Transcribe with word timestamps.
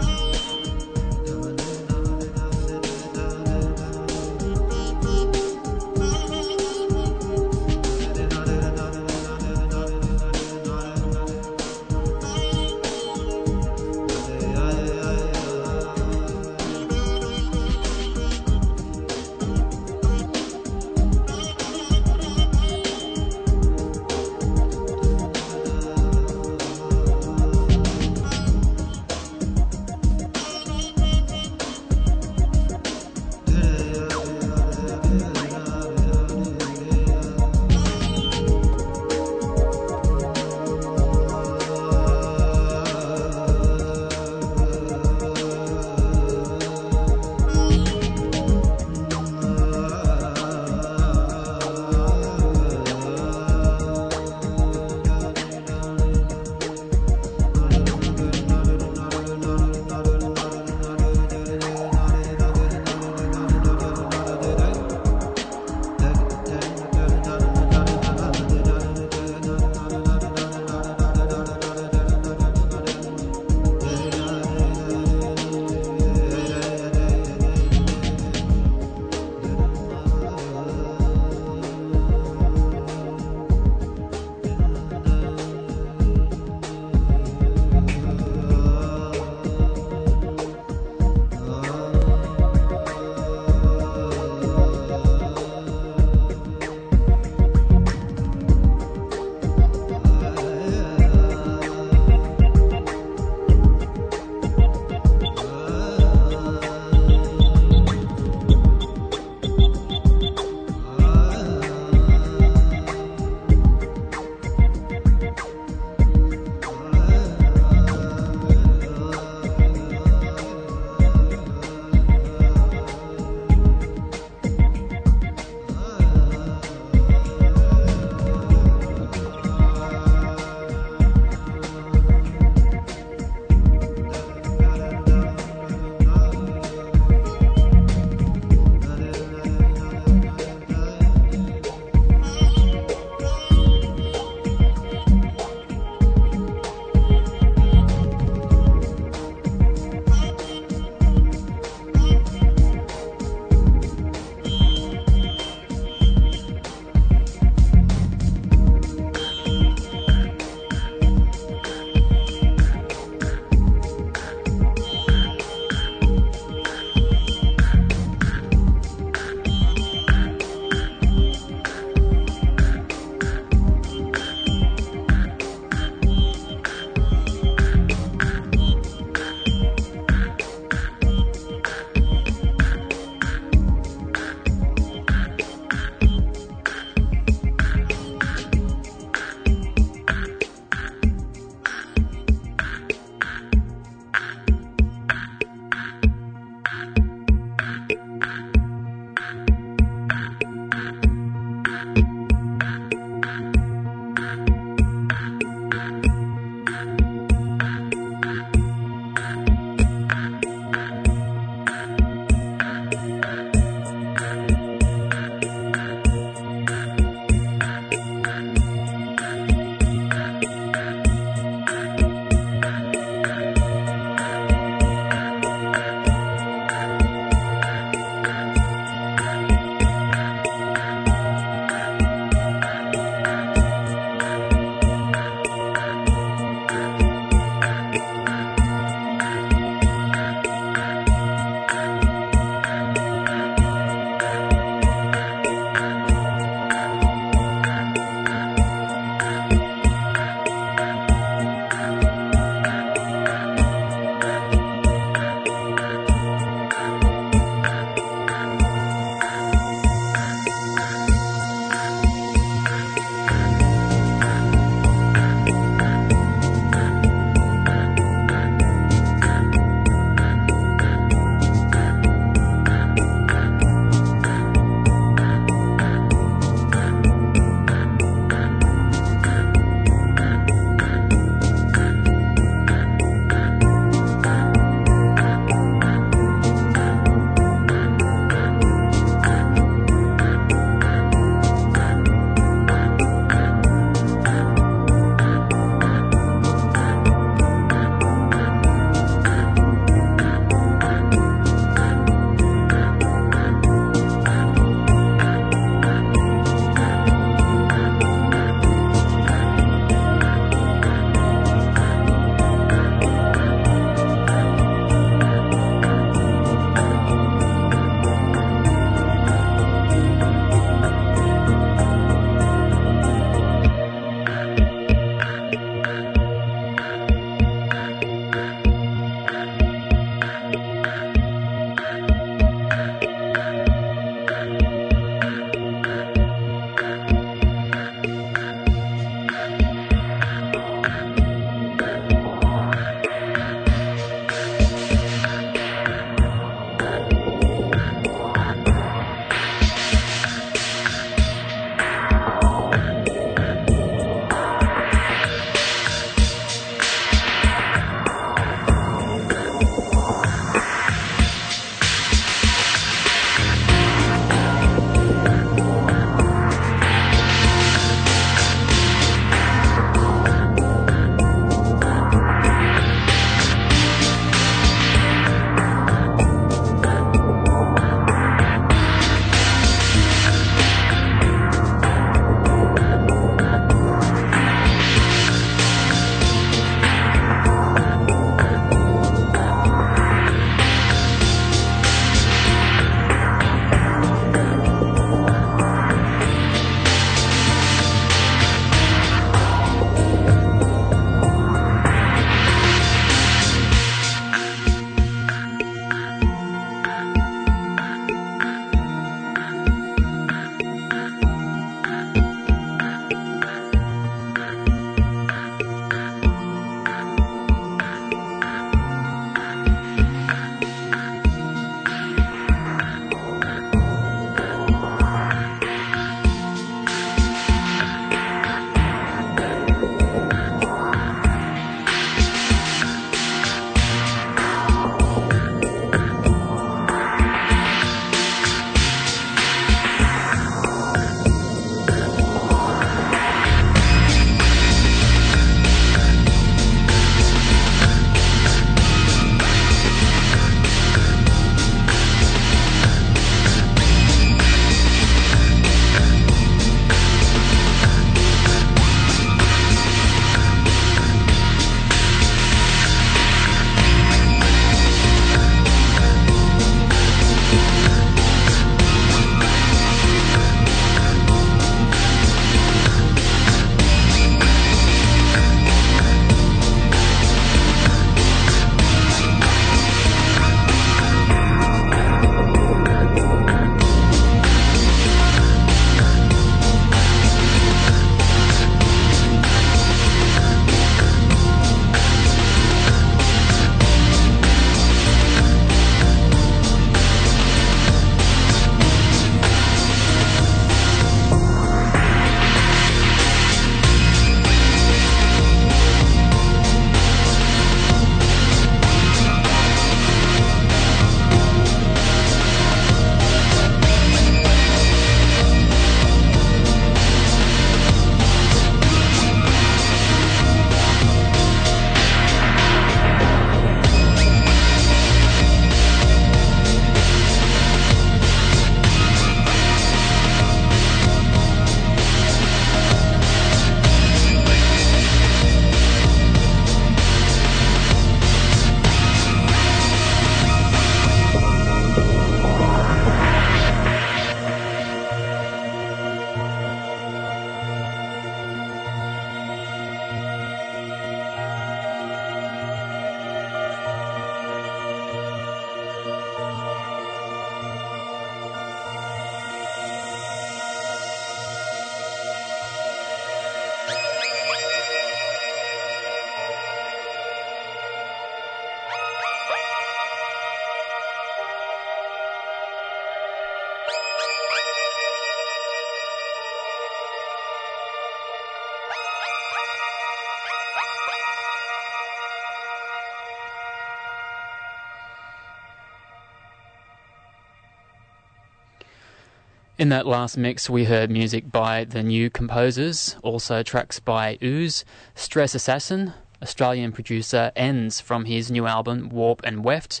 In 589.86 589.90
that 589.90 590.04
last 590.04 590.36
mix, 590.36 590.68
we 590.68 590.86
heard 590.86 591.12
music 591.12 591.52
by 591.52 591.84
the 591.84 592.02
new 592.02 592.28
composers, 592.28 593.14
also 593.22 593.62
tracks 593.62 594.00
by 594.00 594.36
Ooze, 594.42 594.84
Stress 595.14 595.54
Assassin, 595.54 596.12
Australian 596.42 596.90
producer 596.90 597.52
Ends 597.54 598.00
from 598.00 598.24
his 598.24 598.50
new 598.50 598.66
album 598.66 599.10
Warp 599.10 599.42
and 599.44 599.62
Weft, 599.62 600.00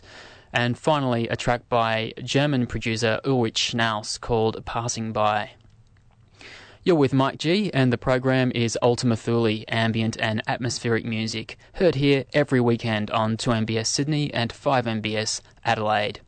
and 0.52 0.76
finally 0.76 1.28
a 1.28 1.36
track 1.36 1.68
by 1.68 2.12
German 2.20 2.66
producer 2.66 3.20
Ulrich 3.24 3.70
Schnauss 3.72 4.20
called 4.20 4.64
Passing 4.66 5.12
By. 5.12 5.52
You're 6.82 6.96
with 6.96 7.12
Mike 7.14 7.38
G, 7.38 7.70
and 7.72 7.92
the 7.92 7.96
program 7.96 8.50
is 8.56 8.76
Ultima 8.82 9.14
Thule 9.14 9.62
ambient 9.68 10.16
and 10.18 10.42
atmospheric 10.48 11.04
music, 11.04 11.56
heard 11.74 11.94
here 11.94 12.24
every 12.32 12.60
weekend 12.60 13.08
on 13.12 13.36
2MBS 13.36 13.86
Sydney 13.86 14.34
and 14.34 14.52
5MBS 14.52 15.42
Adelaide. 15.64 16.22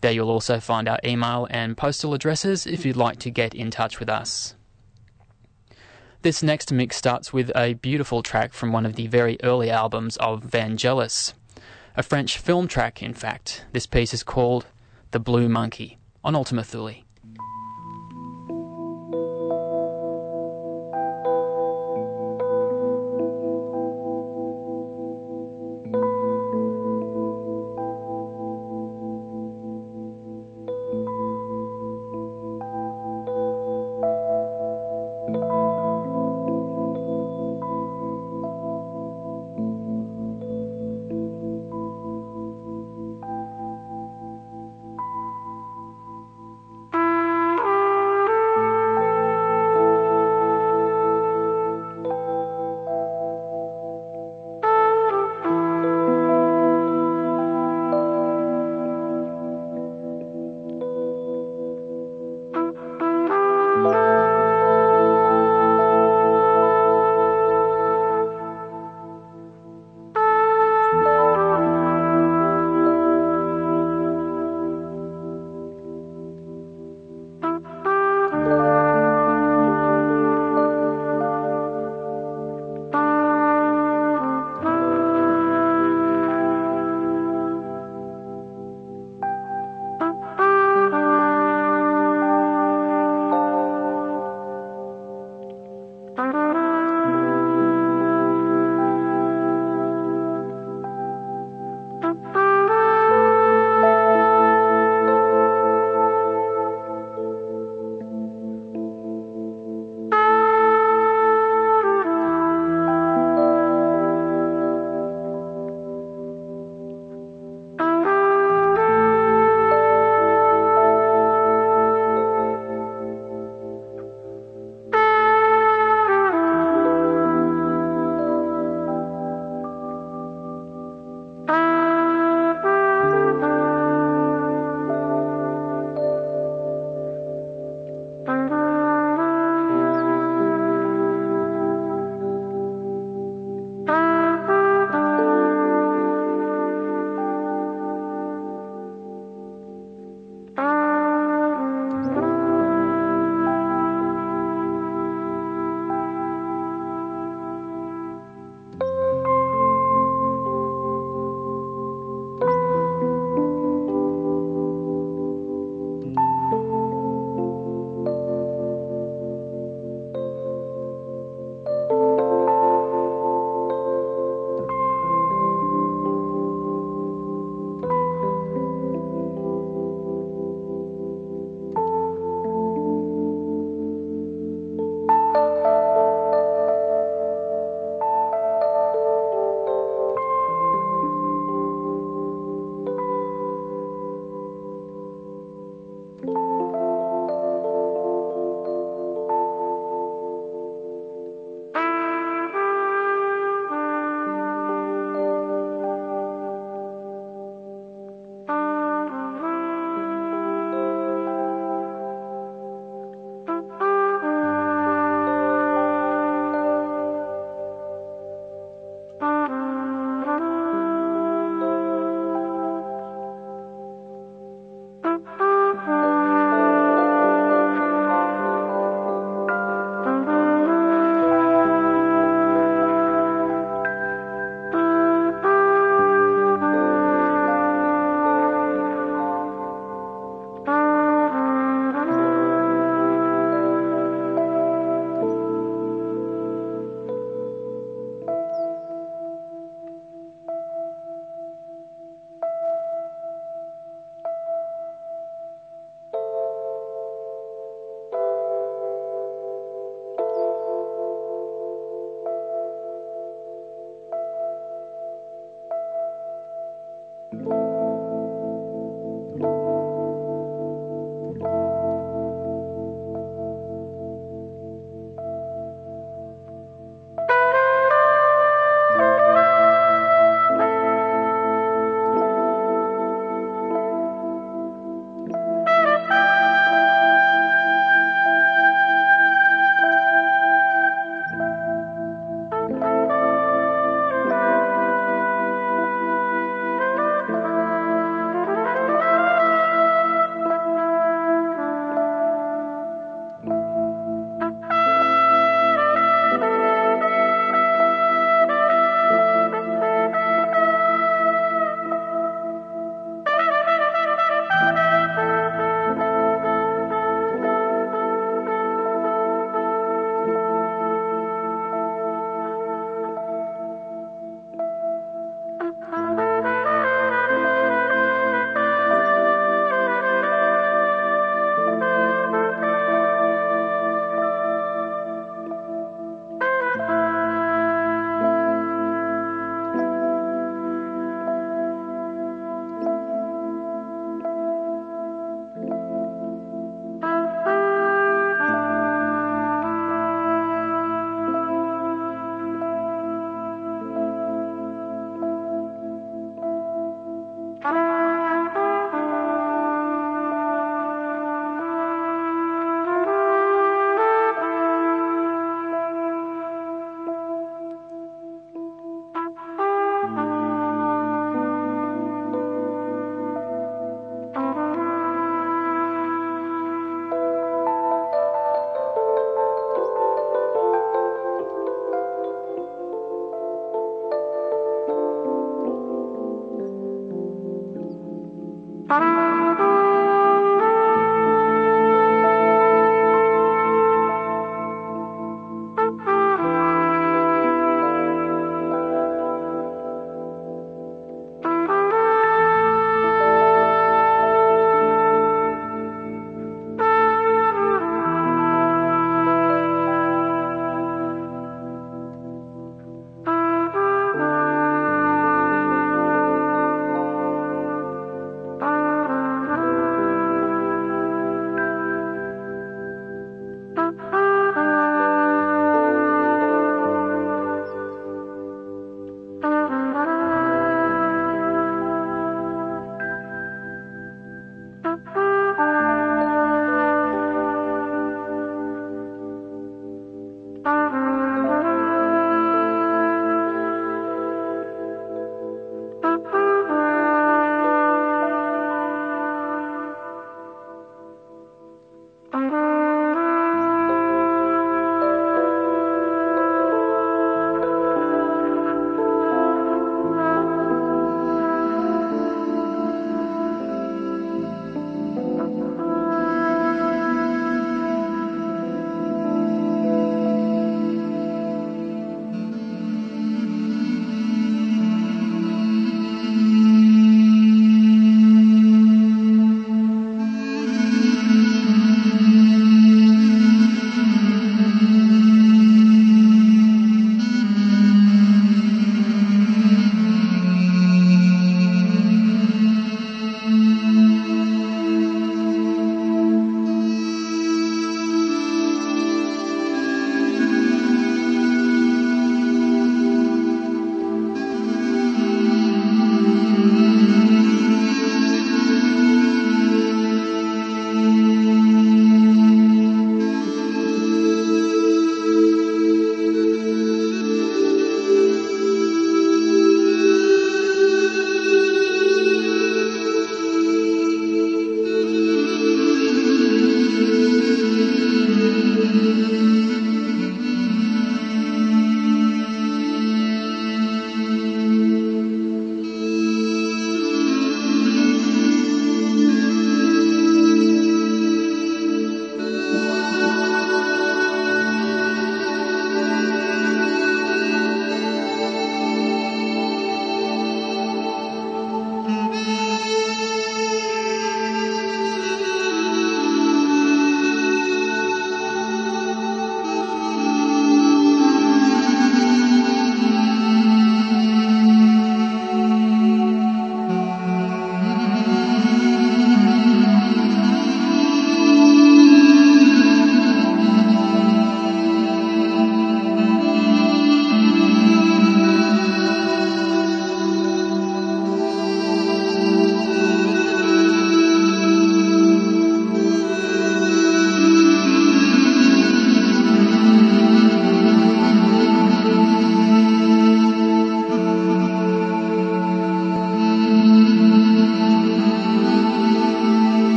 There 0.00 0.12
you'll 0.12 0.30
also 0.30 0.60
find 0.60 0.88
our 0.88 1.00
email 1.04 1.48
and 1.50 1.76
postal 1.76 2.14
addresses 2.14 2.68
if 2.68 2.86
you'd 2.86 2.96
like 2.96 3.18
to 3.18 3.32
get 3.32 3.52
in 3.52 3.72
touch 3.72 3.98
with 3.98 4.08
us. 4.08 4.54
This 6.20 6.44
next 6.44 6.70
mix 6.70 6.94
starts 6.94 7.32
with 7.32 7.50
a 7.56 7.72
beautiful 7.72 8.22
track 8.22 8.52
from 8.52 8.70
one 8.70 8.86
of 8.86 8.94
the 8.94 9.08
very 9.08 9.36
early 9.42 9.70
albums 9.70 10.16
of 10.18 10.44
Vangelis. 10.44 11.32
A 11.96 12.04
French 12.04 12.38
film 12.38 12.68
track, 12.68 13.02
in 13.02 13.12
fact. 13.12 13.64
This 13.72 13.86
piece 13.86 14.14
is 14.14 14.22
called 14.22 14.66
The 15.10 15.18
Blue 15.18 15.48
Monkey 15.48 15.98
on 16.22 16.36
Ultima 16.36 16.62
Thule. 16.62 17.02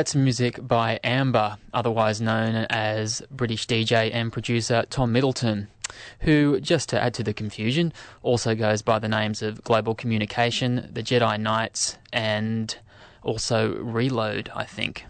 That's 0.00 0.14
music 0.14 0.66
by 0.66 0.98
Amber, 1.04 1.58
otherwise 1.74 2.22
known 2.22 2.54
as 2.70 3.20
British 3.30 3.66
DJ 3.66 4.10
and 4.14 4.32
producer 4.32 4.86
Tom 4.88 5.12
Middleton, 5.12 5.68
who, 6.20 6.58
just 6.58 6.88
to 6.88 6.98
add 6.98 7.12
to 7.12 7.22
the 7.22 7.34
confusion, 7.34 7.92
also 8.22 8.54
goes 8.54 8.80
by 8.80 8.98
the 8.98 9.10
names 9.10 9.42
of 9.42 9.62
Global 9.62 9.94
Communication, 9.94 10.88
The 10.90 11.02
Jedi 11.02 11.38
Knights, 11.38 11.98
and 12.14 12.74
also 13.22 13.74
Reload, 13.74 14.50
I 14.54 14.64
think. 14.64 15.04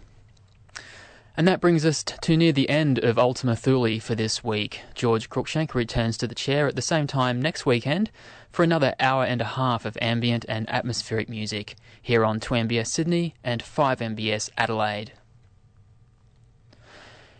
And 1.37 1.47
that 1.47 1.61
brings 1.61 1.85
us 1.85 2.03
to 2.03 2.35
near 2.35 2.51
the 2.51 2.69
end 2.69 2.99
of 2.99 3.17
Ultima 3.17 3.55
Thule 3.55 4.01
for 4.01 4.15
this 4.15 4.43
week. 4.43 4.81
George 4.93 5.29
Cruikshank 5.29 5.73
returns 5.73 6.17
to 6.17 6.27
the 6.27 6.35
chair 6.35 6.67
at 6.67 6.75
the 6.75 6.81
same 6.81 7.07
time 7.07 7.41
next 7.41 7.65
weekend 7.65 8.11
for 8.51 8.63
another 8.63 8.93
hour 8.99 9.23
and 9.23 9.39
a 9.39 9.45
half 9.45 9.85
of 9.85 9.97
ambient 10.01 10.43
and 10.49 10.69
atmospheric 10.69 11.29
music 11.29 11.75
here 12.01 12.25
on 12.25 12.41
2MBS 12.41 12.87
Sydney 12.87 13.33
and 13.45 13.63
5MBS 13.63 14.49
Adelaide. 14.57 15.13